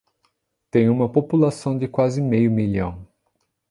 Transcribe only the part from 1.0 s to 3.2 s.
população de quase meio milhão.